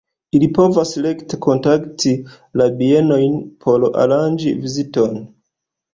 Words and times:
Ili 0.37 0.45
povas 0.53 0.93
rekte 1.05 1.37
kontakti 1.47 2.13
la 2.61 2.69
bienojn 2.81 3.39
por 3.67 3.87
aranĝi 4.05 4.59
viziton. 4.65 5.25